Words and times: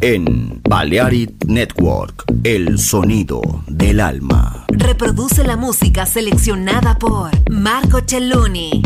En 0.00 0.60
Balearic 0.68 1.44
Network, 1.46 2.24
el 2.44 2.78
sonido 2.78 3.40
del 3.66 4.00
alma. 4.00 4.64
Reproduce 4.68 5.44
la 5.44 5.56
música 5.56 6.06
seleccionada 6.06 6.98
por 6.98 7.30
Marco 7.50 8.00
Celluni. 8.06 8.82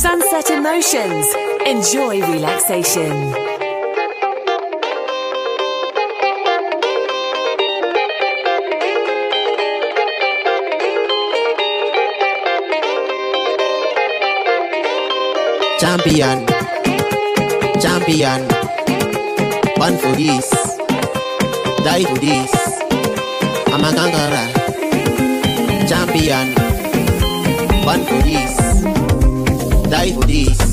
Sunset 0.00 0.50
Emotions. 0.50 1.26
Enjoy 1.66 2.22
relaxation. 2.32 3.12
Champion, 15.78 16.46
champion, 17.78 18.48
born 19.76 19.98
for 19.98 20.16
this, 20.16 20.48
die 21.84 22.04
for 22.04 22.18
this. 22.24 22.52
I'm 23.68 23.84
a 23.84 23.92
gangara. 23.92 24.44
Champion, 25.86 26.54
born 27.84 28.02
for 28.06 28.22
this 28.22 28.69
die 29.90 30.12
for 30.12 30.22
this. 30.22 30.69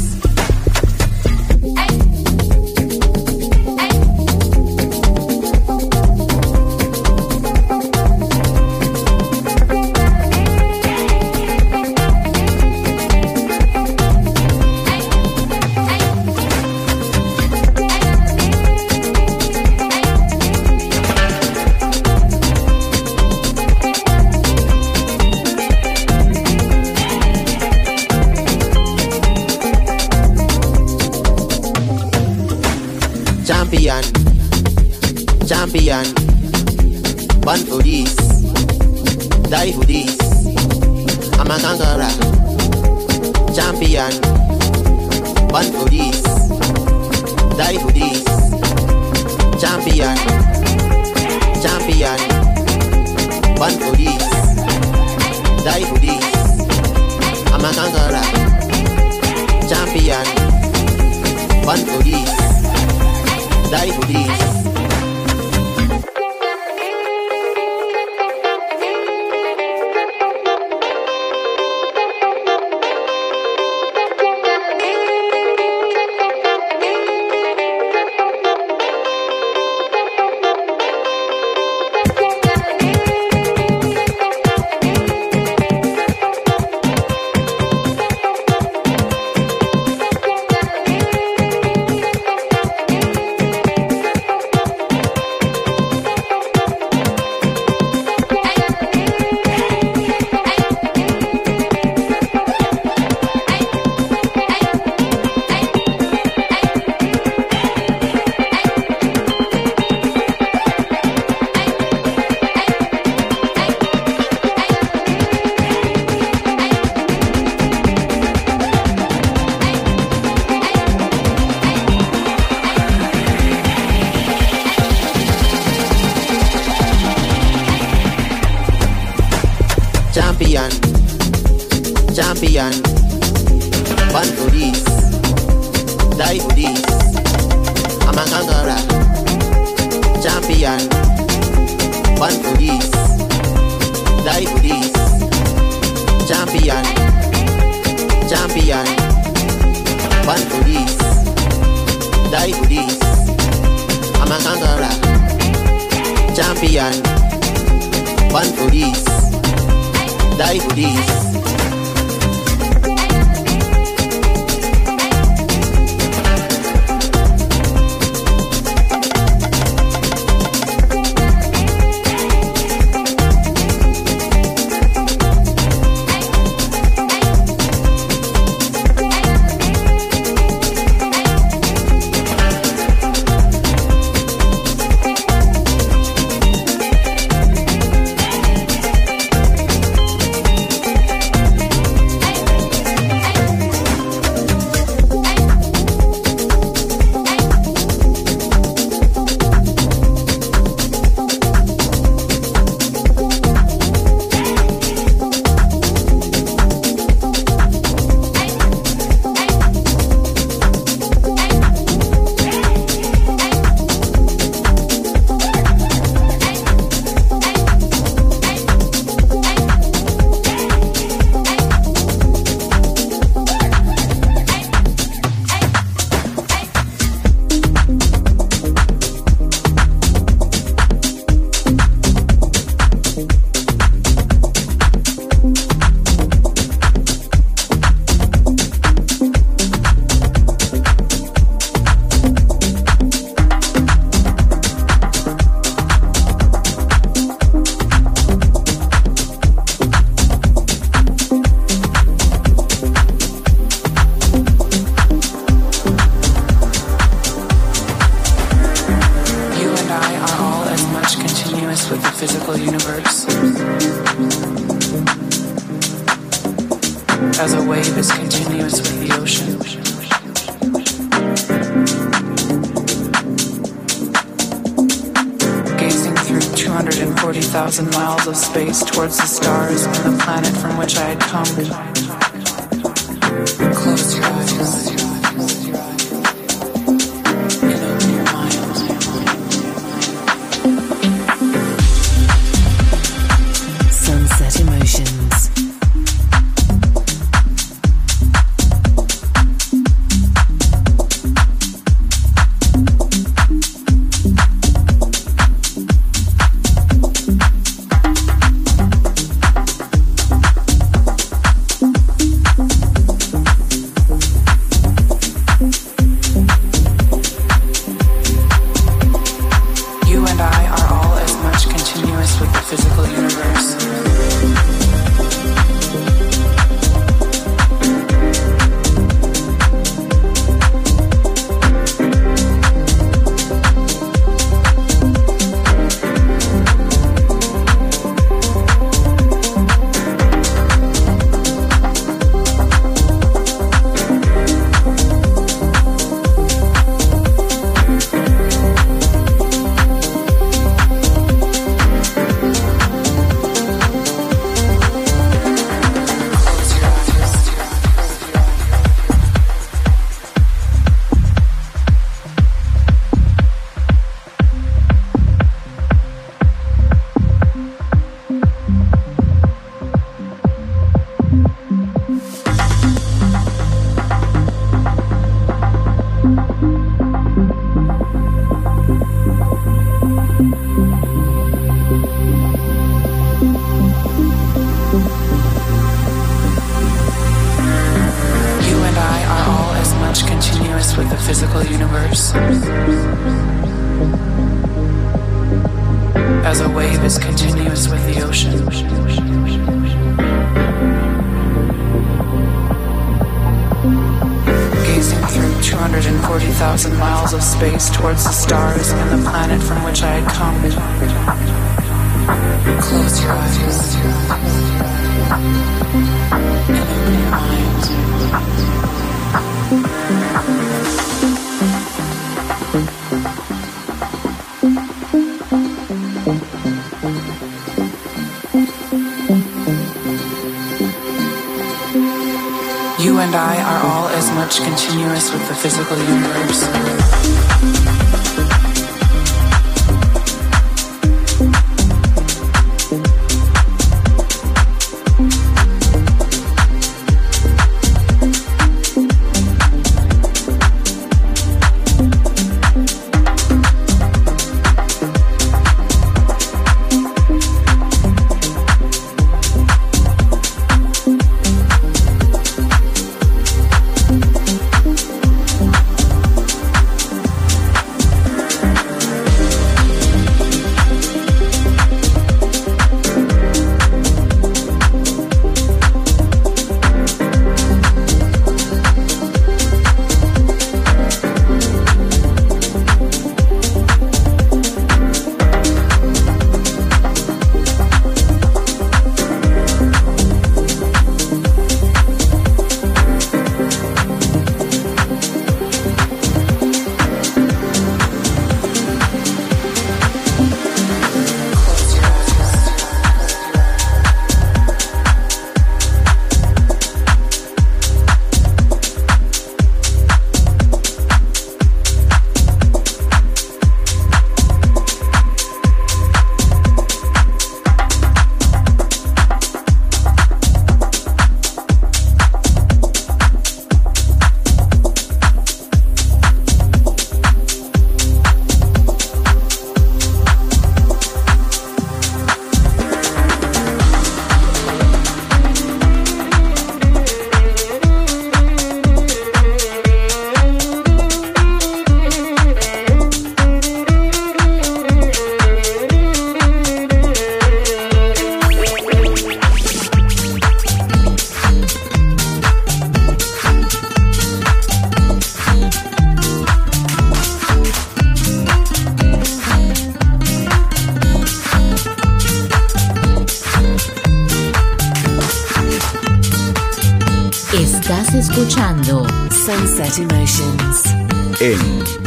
Much 434.47 434.61
continuous 434.61 435.29
with 435.33 435.45
the 435.49 435.55
physical 435.55 435.97
universe. 435.97 437.86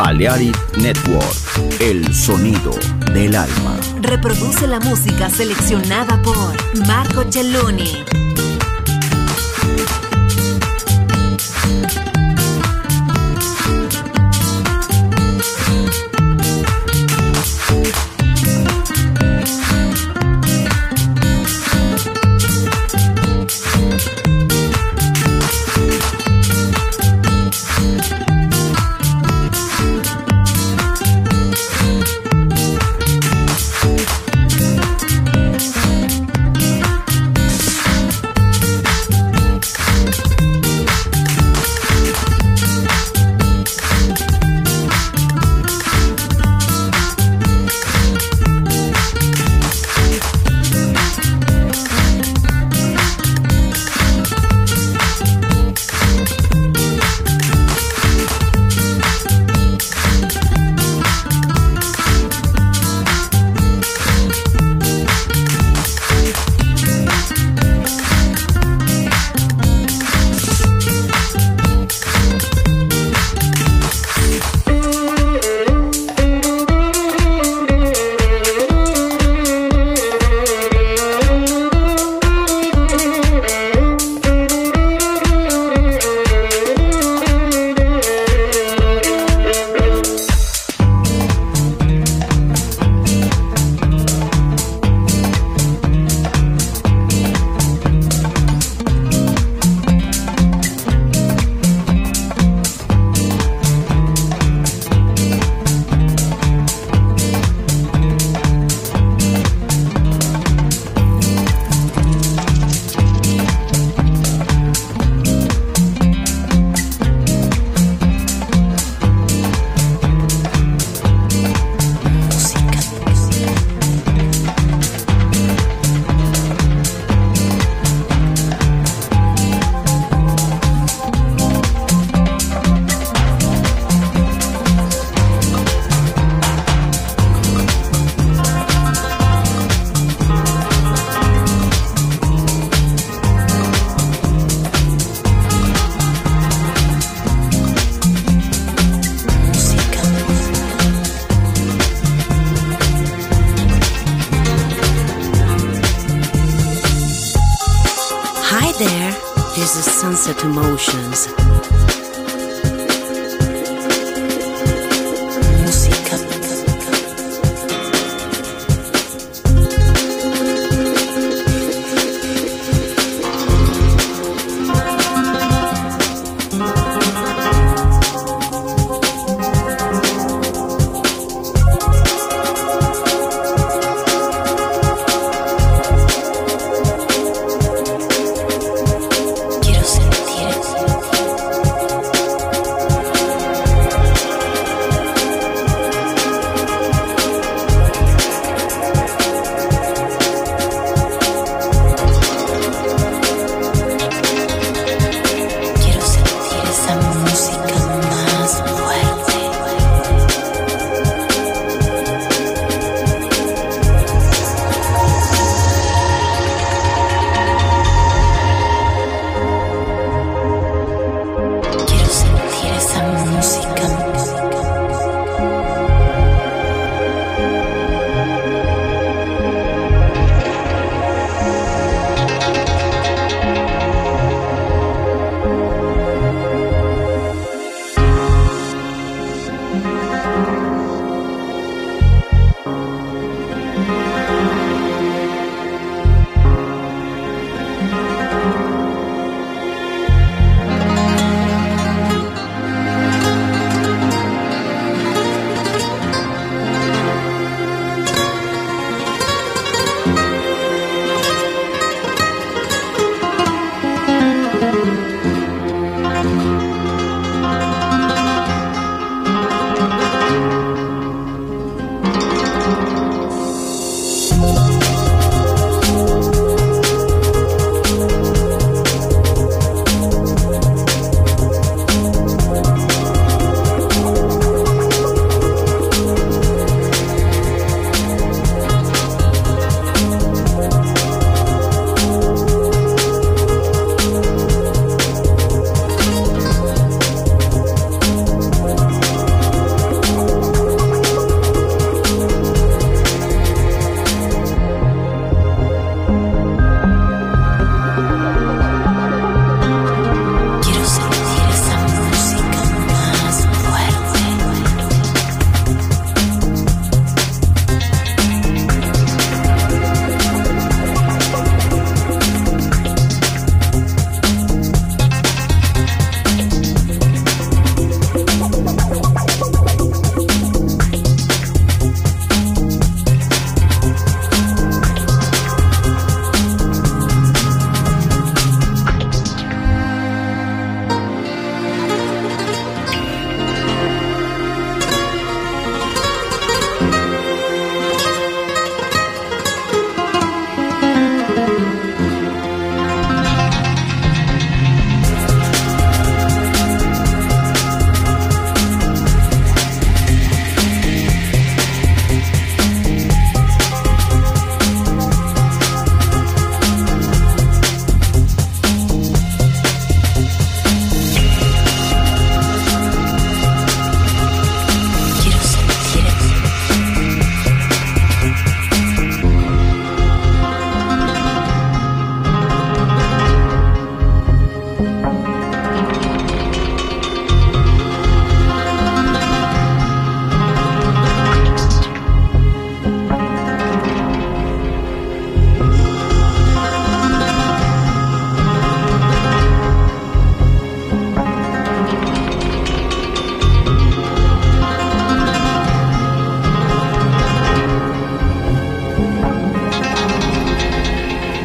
Balearic 0.02 0.56
Network, 0.78 1.78
el 1.78 2.14
sonido 2.14 2.70
del 3.12 3.36
alma. 3.36 3.76
Reproduce 4.00 4.66
la 4.66 4.80
música 4.80 5.28
seleccionada 5.28 6.22
por 6.22 6.56
Marco 6.86 7.30
Celloni. 7.30 8.29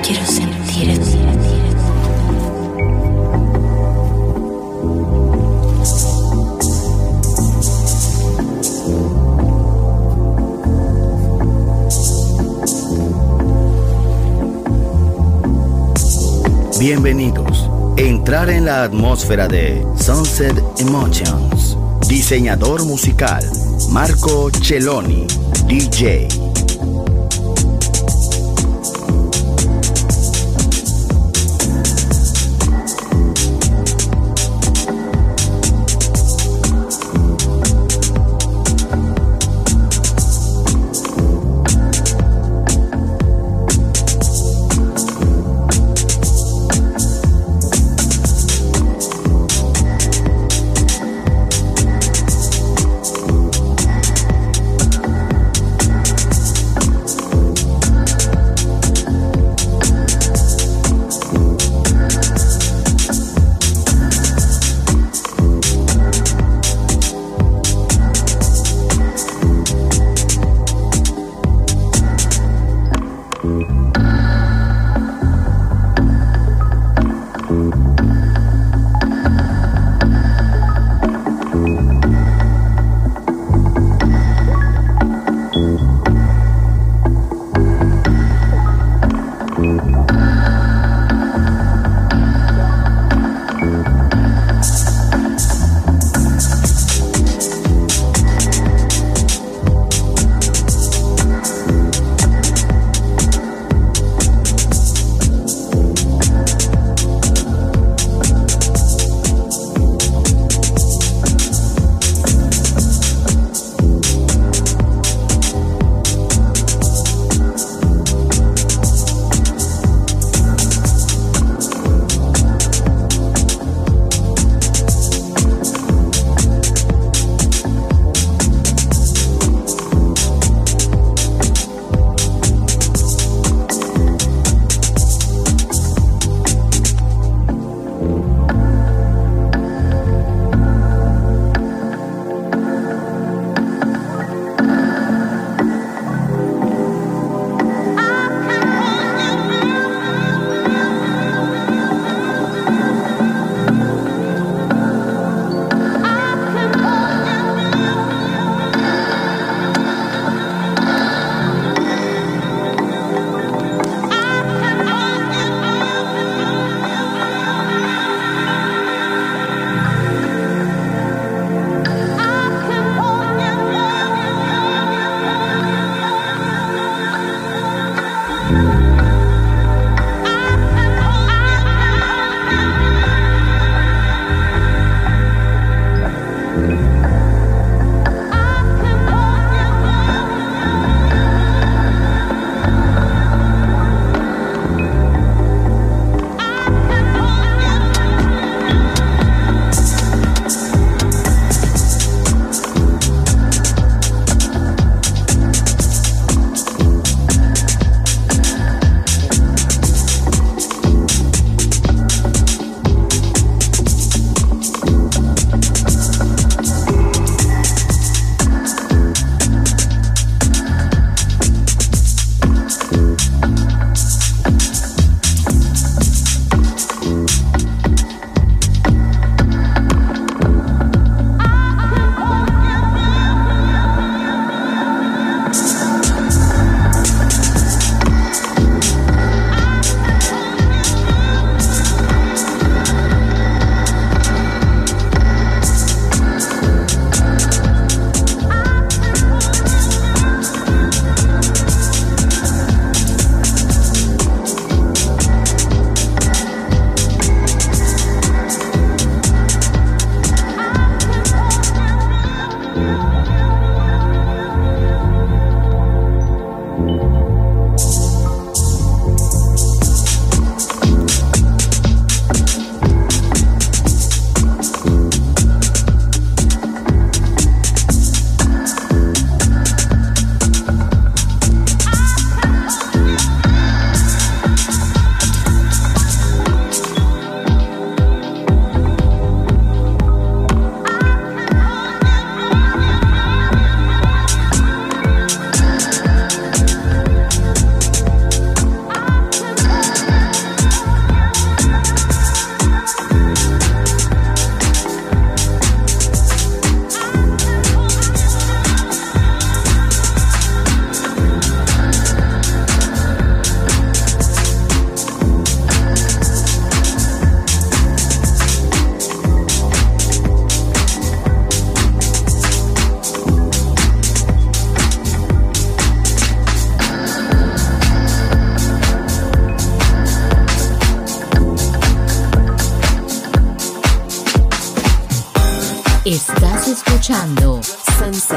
Quiero 0.06 0.24
sentir. 0.24 1.02
Bienvenidos. 16.80 17.68
Entrar 17.98 18.52
en 18.52 18.66
la 18.66 18.84
atmósfera 18.84 19.48
de 19.48 19.84
Sunset 20.00 20.56
Emotions. 20.78 21.80
Diseñador 22.08 22.86
musical, 22.86 23.44
Marco 23.90 24.52
Celloni, 24.62 25.26
DJ. 25.66 26.45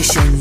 Emotions. 0.00 0.39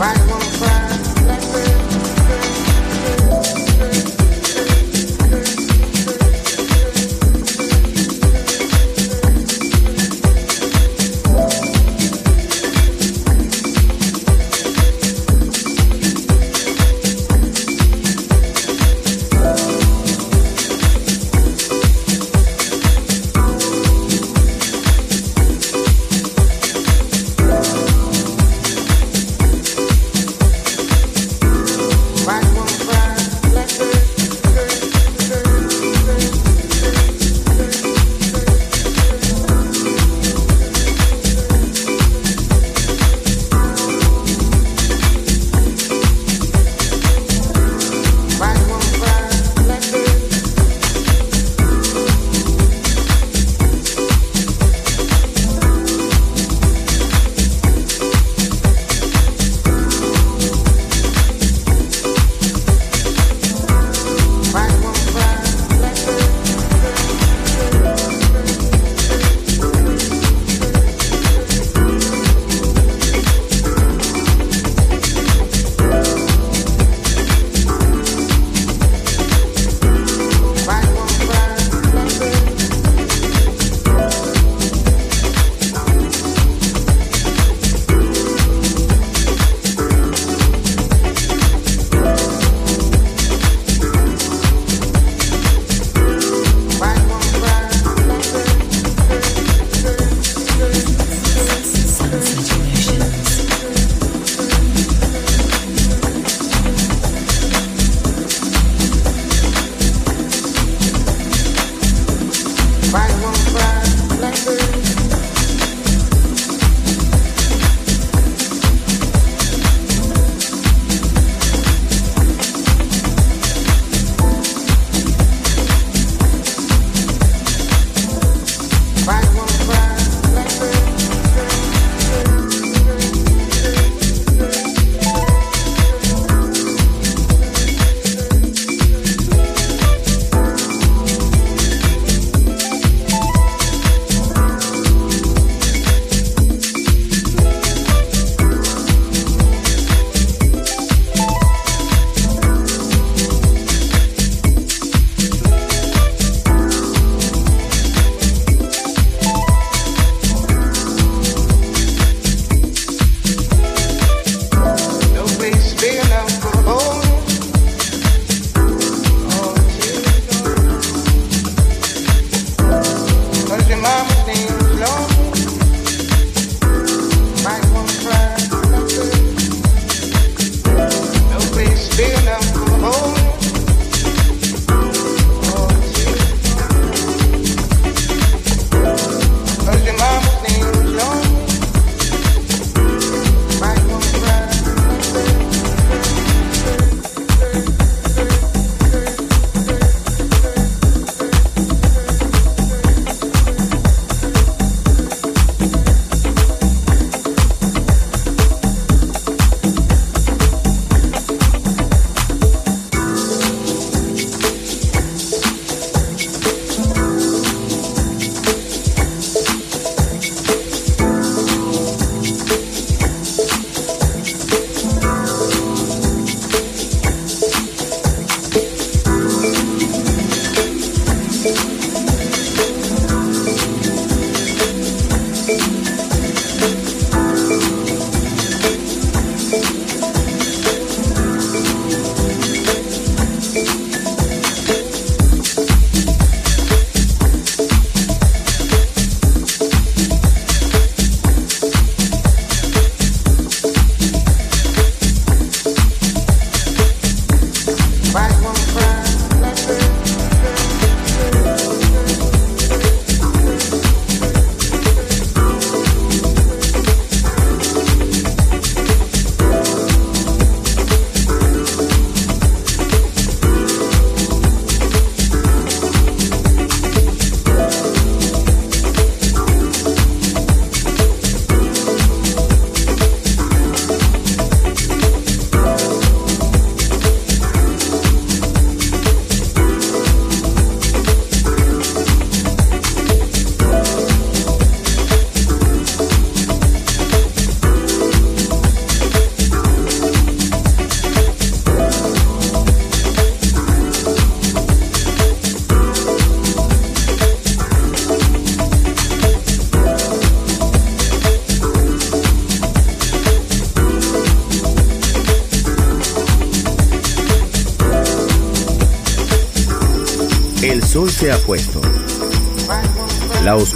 Right 0.00 0.16
one. 0.30 0.49